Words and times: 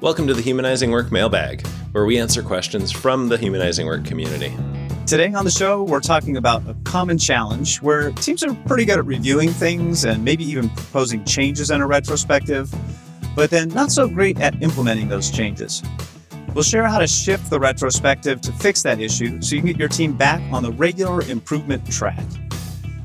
Welcome 0.00 0.28
to 0.28 0.34
the 0.34 0.42
Humanizing 0.42 0.92
Work 0.92 1.10
Mailbag, 1.10 1.66
where 1.90 2.04
we 2.04 2.20
answer 2.20 2.40
questions 2.40 2.92
from 2.92 3.26
the 3.26 3.36
Humanizing 3.36 3.84
Work 3.84 4.04
community. 4.04 4.56
Today 5.08 5.34
on 5.34 5.44
the 5.44 5.50
show, 5.50 5.82
we're 5.82 5.98
talking 5.98 6.36
about 6.36 6.62
a 6.68 6.76
common 6.84 7.18
challenge 7.18 7.82
where 7.82 8.12
teams 8.12 8.44
are 8.44 8.54
pretty 8.68 8.84
good 8.84 9.00
at 9.00 9.06
reviewing 9.06 9.48
things 9.48 10.04
and 10.04 10.24
maybe 10.24 10.44
even 10.44 10.68
proposing 10.68 11.24
changes 11.24 11.72
in 11.72 11.80
a 11.80 11.86
retrospective, 11.86 12.72
but 13.34 13.50
then 13.50 13.70
not 13.70 13.90
so 13.90 14.06
great 14.06 14.38
at 14.38 14.62
implementing 14.62 15.08
those 15.08 15.32
changes. 15.32 15.82
We'll 16.54 16.62
share 16.62 16.86
how 16.86 17.00
to 17.00 17.08
shift 17.08 17.50
the 17.50 17.58
retrospective 17.58 18.40
to 18.42 18.52
fix 18.52 18.84
that 18.84 19.00
issue 19.00 19.42
so 19.42 19.56
you 19.56 19.62
can 19.62 19.72
get 19.72 19.80
your 19.80 19.88
team 19.88 20.16
back 20.16 20.40
on 20.52 20.62
the 20.62 20.70
regular 20.70 21.22
improvement 21.22 21.84
track. 21.90 22.24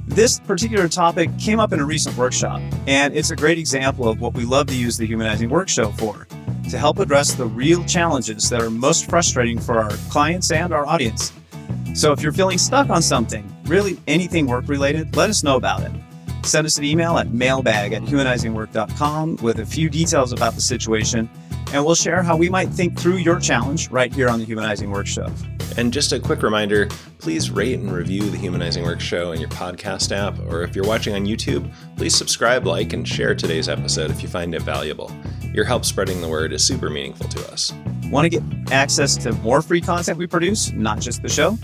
This 0.06 0.40
particular 0.42 0.88
topic 0.88 1.36
came 1.40 1.60
up 1.60 1.74
in 1.74 1.80
a 1.80 1.86
recent 1.86 2.16
workshop, 2.18 2.62
and 2.86 3.16
it's 3.16 3.32
a 3.32 3.36
great 3.36 3.58
example 3.58 4.08
of 4.08 4.22
what 4.22 4.36
we 4.36 4.46
love 4.46 4.68
to 4.68 4.76
use 4.76 4.96
the 4.96 5.08
Humanizing 5.08 5.50
Work 5.50 5.70
Show 5.70 5.92
for 5.94 6.28
to 6.70 6.78
help 6.78 7.00
address 7.00 7.34
the 7.34 7.46
real 7.46 7.84
challenges 7.86 8.50
that 8.50 8.62
are 8.62 8.70
most 8.70 9.10
frustrating 9.10 9.60
for 9.60 9.80
our 9.80 9.92
clients 10.10 10.52
and 10.52 10.74
our 10.74 10.86
audience. 10.86 11.34
So 11.94 12.12
if 12.12 12.22
you're 12.22 12.32
feeling 12.32 12.58
stuck 12.58 12.90
on 12.90 13.02
something, 13.02 13.54
really 13.66 14.00
anything 14.08 14.48
work 14.48 14.68
related, 14.68 15.16
let 15.16 15.30
us 15.30 15.44
know 15.44 15.58
about 15.58 15.82
it. 15.84 15.92
Send 16.44 16.66
us 16.66 16.78
an 16.78 16.84
email 16.84 17.18
at 17.18 17.32
mailbag 17.32 17.94
at 17.94 18.02
humanizingwork.com 18.04 19.38
with 19.38 19.60
a 19.60 19.66
few 19.66 19.90
details 19.90 20.34
about 20.34 20.56
the 20.56 20.62
situation, 20.62 21.30
and 21.72 21.86
we'll 21.86 21.96
share 21.96 22.22
how 22.22 22.36
we 22.36 22.50
might 22.50 22.70
think 22.70 23.00
through 23.00 23.18
your 23.18 23.40
challenge 23.40 23.90
right 23.90 24.14
here 24.14 24.30
on 24.30 24.40
the 24.40 24.46
Humanizing 24.46 24.92
Work 24.92 25.08
Show. 25.08 25.32
And 25.78 25.92
just 25.92 26.12
a 26.12 26.20
quick 26.20 26.44
reminder 26.44 26.90
please 27.20 27.50
rate 27.50 27.80
and 27.80 27.90
review 27.90 28.30
the 28.30 28.38
Humanizing 28.38 28.84
Work 28.84 29.00
Show 29.00 29.32
in 29.32 29.40
your 29.40 29.50
podcast 29.50 30.12
app, 30.12 30.38
or 30.52 30.62
if 30.64 30.76
you're 30.76 30.86
watching 30.86 31.16
on 31.16 31.26
YouTube, 31.26 31.74
please 31.96 32.14
subscribe, 32.14 32.68
like, 32.68 32.92
and 32.92 33.08
share 33.08 33.34
today's 33.34 33.70
episode 33.70 34.12
if 34.12 34.22
you 34.22 34.28
find 34.28 34.54
it 34.54 34.62
valuable. 34.62 35.10
Your 35.54 35.64
help 35.64 35.86
spreading 35.86 36.20
the 36.20 36.28
word 36.28 36.52
is 36.52 36.66
super 36.66 36.90
meaningful 36.90 37.30
to 37.30 37.52
us. 37.52 37.72
Want 38.10 38.26
to 38.26 38.30
get 38.30 38.44
access 38.74 39.16
to 39.18 39.32
more 39.36 39.62
free 39.62 39.80
content 39.80 40.18
we 40.18 40.28
produce, 40.28 40.74
not 40.74 41.00
just 41.00 41.22
the 41.22 41.30
show? 41.30 41.58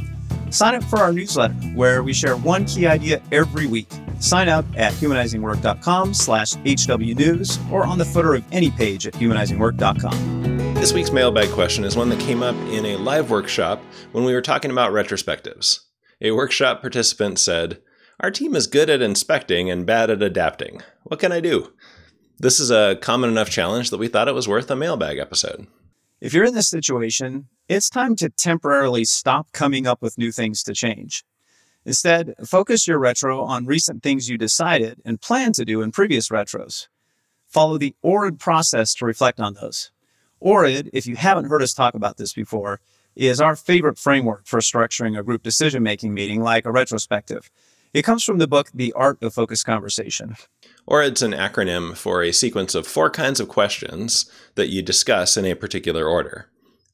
Sign 0.49 0.75
up 0.75 0.83
for 0.85 0.99
our 0.99 1.11
newsletter, 1.11 1.53
where 1.75 2.03
we 2.03 2.13
share 2.13 2.37
one 2.37 2.63
key 2.65 2.87
idea 2.87 3.21
every 3.31 3.67
week. 3.67 3.91
Sign 4.19 4.47
up 4.47 4.65
at 4.77 4.93
humanizingwork.com 4.93 6.13
slash 6.13 6.53
hwnews 6.53 7.71
or 7.71 7.85
on 7.85 7.97
the 7.97 8.05
footer 8.05 8.35
of 8.35 8.45
any 8.51 8.71
page 8.71 9.07
at 9.07 9.13
humanizingwork.com. 9.13 10.38
This 10.79 10.93
week's 10.93 11.11
mailbag 11.11 11.49
question 11.49 11.83
is 11.83 11.97
one 11.97 12.07
that 12.07 12.21
came 12.21 12.41
up 12.41 12.55
in 12.69 12.85
a 12.85 12.95
live 12.95 13.29
workshop 13.29 13.81
when 14.13 14.23
we 14.23 14.33
were 14.33 14.41
talking 14.41 14.71
about 14.71 14.93
retrospectives. 14.93 15.81
A 16.21 16.31
workshop 16.31 16.79
participant 16.79 17.37
said, 17.37 17.81
Our 18.21 18.31
team 18.31 18.55
is 18.55 18.65
good 18.65 18.89
at 18.89 19.01
inspecting 19.01 19.69
and 19.69 19.85
bad 19.85 20.09
at 20.09 20.23
adapting. 20.23 20.81
What 21.03 21.19
can 21.19 21.33
I 21.33 21.41
do? 21.41 21.73
This 22.37 22.61
is 22.61 22.71
a 22.71 22.95
common 23.01 23.29
enough 23.29 23.49
challenge 23.49 23.89
that 23.89 23.97
we 23.97 24.07
thought 24.07 24.29
it 24.29 24.33
was 24.33 24.47
worth 24.47 24.71
a 24.71 24.75
mailbag 24.77 25.17
episode. 25.17 25.67
If 26.21 26.33
you're 26.33 26.45
in 26.45 26.55
this 26.55 26.69
situation, 26.69 27.49
it's 27.67 27.89
time 27.89 28.15
to 28.15 28.29
temporarily 28.29 29.03
stop 29.03 29.51
coming 29.51 29.85
up 29.85 30.01
with 30.01 30.17
new 30.17 30.31
things 30.31 30.63
to 30.63 30.73
change. 30.73 31.25
Instead, 31.83 32.35
focus 32.45 32.87
your 32.87 32.99
retro 32.99 33.41
on 33.41 33.65
recent 33.65 34.01
things 34.01 34.29
you 34.29 34.37
decided 34.37 35.01
and 35.03 35.19
plan 35.19 35.51
to 35.53 35.65
do 35.65 35.81
in 35.81 35.91
previous 35.91 36.29
retros. 36.29 36.87
Follow 37.49 37.77
the 37.77 37.95
ORID 38.01 38.39
process 38.39 38.93
to 38.93 39.05
reflect 39.05 39.41
on 39.41 39.55
those. 39.55 39.91
ORID, 40.41 40.89
if 40.93 41.05
you 41.05 41.15
haven't 41.15 41.45
heard 41.45 41.61
us 41.61 41.73
talk 41.73 41.93
about 41.93 42.17
this 42.17 42.33
before, 42.33 42.79
is 43.15 43.41
our 43.41 43.55
favorite 43.55 43.97
framework 43.97 44.45
for 44.45 44.59
structuring 44.59 45.17
a 45.19 45.23
group 45.23 45.43
decision 45.43 45.83
making 45.83 46.13
meeting 46.13 46.41
like 46.41 46.65
a 46.65 46.71
retrospective. 46.71 47.49
It 47.93 48.03
comes 48.03 48.23
from 48.23 48.37
the 48.37 48.47
book 48.47 48.69
The 48.73 48.93
Art 48.93 49.21
of 49.23 49.33
Focused 49.33 49.65
Conversation. 49.65 50.35
ORID's 50.85 51.21
an 51.21 51.31
acronym 51.31 51.97
for 51.97 52.21
a 52.23 52.31
sequence 52.31 52.75
of 52.75 52.87
four 52.87 53.09
kinds 53.09 53.39
of 53.39 53.49
questions 53.49 54.31
that 54.55 54.69
you 54.69 54.81
discuss 54.81 55.35
in 55.37 55.45
a 55.45 55.55
particular 55.55 56.07
order. 56.07 56.49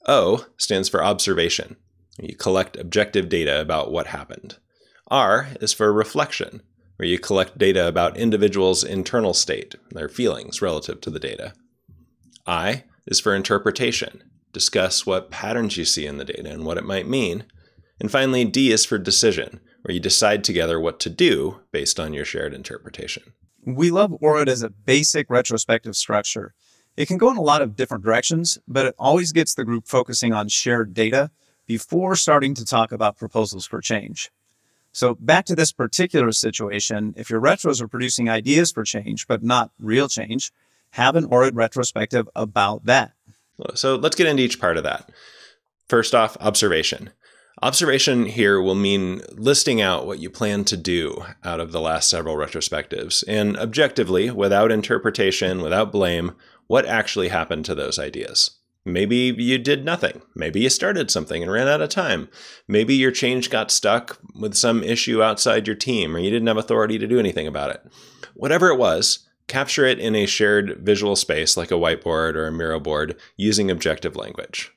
O 0.08 0.46
stands 0.58 0.90
for 0.90 1.04
observation. 1.04 1.76
You 2.18 2.36
collect 2.36 2.78
objective 2.78 3.28
data 3.28 3.60
about 3.60 3.92
what 3.92 4.08
happened. 4.08 4.58
R 5.08 5.50
is 5.60 5.74
for 5.74 5.92
reflection, 5.92 6.62
where 6.96 7.08
you 7.08 7.20
collect 7.20 7.58
data 7.58 7.88
about 7.88 8.18
individuals' 8.18 8.84
internal 8.84 9.34
state, 9.34 9.76
their 9.92 10.10
feelings 10.10 10.62
relative 10.62 11.02
to 11.02 11.10
the 11.10 11.20
data. 11.20 11.54
I 12.48 12.84
is 13.08 13.20
for 13.20 13.36
interpretation. 13.36 14.24
Discuss 14.54 15.06
what 15.06 15.32
patterns 15.32 15.78
you 15.78 15.86
see 15.86 16.06
in 16.06 16.18
the 16.18 16.26
data 16.26 16.50
and 16.50 16.66
what 16.66 16.78
it 16.78 16.86
might 16.86 17.08
mean. 17.08 17.46
And 18.00 18.12
finally, 18.12 18.46
D 18.46 18.72
is 18.72 18.86
for 18.86 18.98
decision, 18.98 19.60
where 19.82 19.94
you 19.94 20.00
decide 20.00 20.44
together 20.44 20.80
what 20.80 21.00
to 21.02 21.10
do 21.10 21.62
based 21.72 22.00
on 22.00 22.14
your 22.14 22.26
shared 22.26 22.54
interpretation. 22.54 23.34
We 23.66 23.92
love 23.92 24.16
ORID 24.22 24.48
as 24.48 24.64
a 24.64 24.70
basic 24.70 25.30
retrospective 25.30 25.96
structure. 25.96 26.54
It 26.98 27.08
can 27.08 27.18
go 27.18 27.30
in 27.30 27.38
a 27.38 27.42
lot 27.42 27.62
of 27.62 27.76
different 27.76 28.04
directions, 28.04 28.58
but 28.68 28.86
it 28.86 28.96
always 28.98 29.32
gets 29.32 29.54
the 29.54 29.66
group 29.66 29.88
focusing 29.88 30.34
on 30.34 30.48
shared 30.48 30.94
data 30.94 31.32
before 31.66 32.16
starting 32.16 32.54
to 32.56 32.66
talk 32.66 32.92
about 32.92 33.18
proposals 33.18 33.66
for 33.66 33.82
change. 33.82 34.32
So 34.92 35.16
back 35.16 35.46
to 35.48 35.56
this 35.56 35.74
particular 35.74 36.32
situation, 36.32 37.14
if 37.18 37.30
your 37.30 37.42
retros 37.42 37.82
are 37.82 37.88
producing 37.88 38.30
ideas 38.30 38.72
for 38.72 38.84
change, 38.84 39.28
but 39.28 39.44
not 39.44 39.72
real 39.78 40.08
change, 40.08 40.52
have 40.96 41.18
an 41.18 41.26
ORID 41.26 41.56
retrospective 41.56 42.30
about 42.38 42.86
that. 42.86 43.12
So 43.74 43.96
let's 43.96 44.16
get 44.16 44.28
into 44.28 44.44
each 44.44 44.62
part 44.62 44.78
of 44.78 44.84
that. 44.84 45.10
First 45.90 46.16
off, 46.16 46.38
observation. 46.40 47.10
Observation 47.62 48.26
here 48.26 48.62
will 48.62 48.76
mean 48.76 49.22
listing 49.32 49.82
out 49.82 50.08
what 50.08 50.20
you 50.20 50.30
plan 50.30 50.64
to 50.66 50.78
do 50.78 51.26
out 51.44 51.60
of 51.60 51.74
the 51.74 51.82
last 51.82 52.10
several 52.10 52.38
retrospectives, 52.38 53.26
and 53.28 53.58
objectively, 53.58 54.32
without 54.32 54.72
interpretation, 54.72 55.62
without 55.62 55.92
blame, 55.92 56.34
what 56.68 56.86
actually 56.86 57.28
happened 57.28 57.66
to 57.66 57.76
those 57.76 58.00
ideas. 58.00 58.52
Maybe 58.86 59.36
you 59.38 59.58
did 59.58 59.84
nothing. 59.84 60.22
Maybe 60.34 60.62
you 60.62 60.70
started 60.70 61.12
something 61.12 61.42
and 61.42 61.52
ran 61.52 61.68
out 61.68 61.82
of 61.82 61.90
time. 61.90 62.30
Maybe 62.70 62.96
your 62.96 63.12
change 63.12 63.50
got 63.50 63.72
stuck 63.72 64.18
with 64.40 64.54
some 64.54 64.82
issue 64.82 65.22
outside 65.22 65.68
your 65.68 65.76
team, 65.76 66.16
or 66.16 66.20
you 66.20 66.30
didn't 66.30 66.48
have 66.48 66.58
authority 66.58 66.98
to 67.00 67.08
do 67.08 67.20
anything 67.20 67.48
about 67.48 67.72
it. 67.72 67.82
Whatever 68.34 68.70
it 68.70 68.78
was, 68.78 69.25
capture 69.48 69.86
it 69.86 70.00
in 70.00 70.16
a 70.16 70.26
shared 70.26 70.80
visual 70.80 71.16
space 71.16 71.56
like 71.56 71.72
a 71.72 71.76
whiteboard 71.76 72.36
or 72.36 72.48
a 72.48 72.52
Miro 72.52 72.80
board 72.80 73.16
using 73.38 73.70
objective 73.70 74.16
language. 74.16 74.72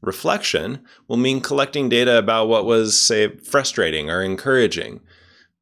Reflection 0.00 0.84
will 1.06 1.16
mean 1.16 1.40
collecting 1.40 1.88
data 1.88 2.18
about 2.18 2.48
what 2.48 2.64
was, 2.64 2.98
say, 2.98 3.36
frustrating 3.36 4.10
or 4.10 4.20
encouraging. 4.22 5.00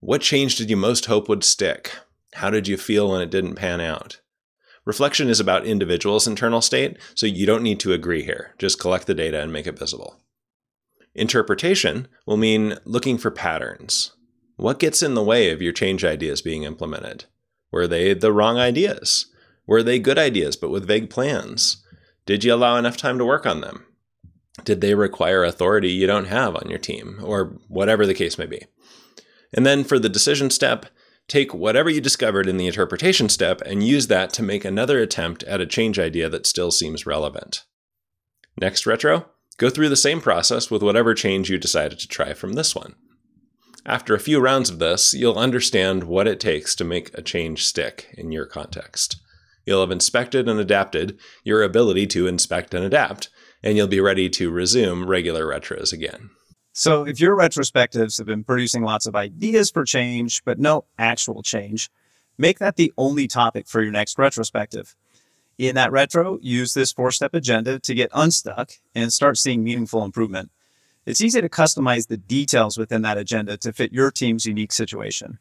What 0.01 0.23
change 0.23 0.57
did 0.57 0.71
you 0.71 0.77
most 0.77 1.07
hope 1.07 1.29
would 1.29 1.45
stick? 1.45 1.93
How 2.35 2.49
did 2.49 2.67
you 2.67 2.79
feel 2.79 3.11
when 3.11 3.21
it 3.21 3.31
didn't 3.31 3.57
pan 3.57 3.81
out? 3.81 4.21
Reflection 4.87 5.29
is 5.29 5.41
about 5.41 5.67
individuals' 5.67 6.27
internal 6.27 6.63
state, 6.63 6.97
so 7.15 7.27
you 7.27 7.45
don't 7.45 7.63
need 7.63 7.79
to 7.81 7.93
agree 7.93 8.23
here. 8.23 8.55
Just 8.59 8.81
collect 8.81 9.07
the 9.07 9.15
data 9.15 9.41
and 9.43 9.53
make 9.53 9.67
it 9.67 9.79
visible. 9.79 10.21
Interpretation 11.15 12.09
will 12.25 12.39
mean 12.39 12.79
looking 12.85 13.19
for 13.19 13.31
patterns. 13.31 14.13
What 14.57 14.79
gets 14.79 15.03
in 15.03 15.15
the 15.15 15.23
way 15.23 15.51
of 15.51 15.61
your 15.61 15.73
change 15.73 16.05
ideas 16.05 16.41
being 16.41 16.63
implemented? 16.63 17.27
Were 17.73 17.87
they 17.87 18.15
the 18.15 18.33
wrong 18.33 18.59
ideas? 18.59 19.27
Were 19.67 19.83
they 19.83 19.99
good 19.99 20.19
ideas 20.19 20.57
but 20.57 20.71
with 20.71 20.87
vague 20.87 21.11
plans? 21.11 21.85
Did 22.27 22.45
you 22.45 22.55
allow 22.55 22.77
enough 22.77 22.97
time 22.97 23.19
to 23.19 23.25
work 23.25 23.47
on 23.47 23.61
them? 23.61 23.87
Did 24.65 24.81
they 24.81 24.95
require 24.95 25.45
authority 25.45 25.91
you 25.91 26.07
don't 26.07 26.27
have 26.27 26.57
on 26.57 26.69
your 26.69 26.79
team, 26.79 27.21
or 27.23 27.59
whatever 27.69 28.07
the 28.07 28.15
case 28.15 28.37
may 28.37 28.47
be? 28.47 28.67
And 29.53 29.65
then 29.65 29.85
for 29.85 29.99
the 29.99 30.09
decision 30.09 30.51
step, 30.51 30.87
take 31.29 31.55
whatever 31.55 31.89
you 31.89 32.01
discovered 32.01 32.49
in 32.49 32.57
the 32.57 32.67
interpretation 32.67 33.29
step 33.29 33.61
and 33.63 33.87
use 33.87 34.09
that 34.09 34.33
to 34.35 34.43
make 34.43 34.65
another 34.65 34.99
attempt 34.99 35.43
at 35.45 35.61
a 35.61 35.67
change 35.67 35.99
idea 35.99 36.29
that 36.29 36.47
still 36.47 36.71
seems 36.71 37.07
relevant. 37.07 37.65
Next 38.61 38.87
retro, 38.87 39.27
go 39.57 39.71
through 39.71 39.89
the 39.89 39.97
same 39.97 40.21
process 40.21 40.71
with 40.71 40.83
whatever 40.83 41.15
change 41.15 41.49
you 41.49 41.59
decided 41.59 41.99
to 42.01 42.09
try 42.09 42.35
from 42.35 42.55
this 42.55 42.75
one. 42.75 42.97
After 43.87 44.15
a 44.15 44.21
few 44.21 44.41
rounds 44.41 44.69
of 44.69 44.79
this, 44.79 45.15
you'll 45.15 45.39
understand 45.39 46.05
what 46.05 46.29
it 46.29 46.39
takes 46.39 46.75
to 46.77 46.85
make 46.85 47.11
a 47.15 47.23
change 47.23 47.65
stick 47.65 48.09
in 48.17 48.31
your 48.31 48.47
context. 48.47 49.17
You'll 49.65 49.81
have 49.81 49.91
inspected 49.91 50.49
and 50.49 50.61
adapted 50.61 51.19
your 51.45 51.63
ability 51.63 52.07
to 52.09 52.27
inspect 52.27 52.75
and 52.75 52.85
adapt, 52.85 53.31
and 53.63 53.77
you'll 53.77 53.87
be 53.87 54.01
ready 54.01 54.29
to 54.31 54.51
resume 54.51 55.09
regular 55.09 55.45
retros 55.47 55.93
again. 55.93 56.31
So, 56.73 57.07
if 57.07 57.21
your 57.21 57.37
retrospectives 57.37 58.19
have 58.19 58.27
been 58.27 58.45
producing 58.45 58.83
lots 58.83 59.07
of 59.07 59.17
ideas 59.17 59.71
for 59.71 59.85
change, 59.85 60.45
but 60.45 60.59
no 60.59 60.85
actual 60.99 61.43
change, 61.43 61.91
make 62.39 62.59
that 62.59 62.77
the 62.77 62.93
only 62.97 63.27
topic 63.27 63.67
for 63.67 63.83
your 63.83 63.93
next 63.93 64.19
retrospective. 64.19 64.95
In 65.59 65.75
that 65.75 65.93
retro, 65.93 66.39
use 66.41 66.73
this 66.73 66.93
four 66.93 67.11
step 67.11 67.35
agenda 67.35 67.79
to 67.81 67.95
get 67.95 68.11
unstuck 68.15 68.71
and 68.95 69.13
start 69.13 69.37
seeing 69.37 69.63
meaningful 69.63 70.05
improvement. 70.05 70.51
It's 71.07 71.21
easy 71.21 71.41
to 71.41 71.49
customize 71.49 72.09
the 72.09 72.17
details 72.17 72.77
within 72.77 73.03
that 73.03 73.19
agenda 73.19 73.57
to 73.59 73.73
fit 73.73 73.93
your 73.93 74.11
team's 74.11 74.47
unique 74.47 74.73
situation. 74.73 75.39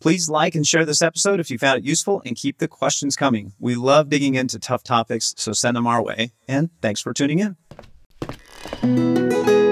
Please 0.00 0.28
like 0.28 0.54
and 0.54 0.66
share 0.66 0.84
this 0.84 1.00
episode 1.00 1.40
if 1.40 1.50
you 1.50 1.58
found 1.58 1.78
it 1.78 1.84
useful 1.84 2.20
and 2.26 2.36
keep 2.36 2.58
the 2.58 2.68
questions 2.68 3.16
coming. 3.16 3.54
We 3.58 3.76
love 3.76 4.10
digging 4.10 4.34
into 4.34 4.58
tough 4.58 4.82
topics, 4.82 5.34
so 5.38 5.52
send 5.52 5.76
them 5.76 5.86
our 5.86 6.02
way. 6.02 6.32
And 6.46 6.70
thanks 6.82 7.00
for 7.00 7.14
tuning 7.14 7.38
in. 8.82 9.65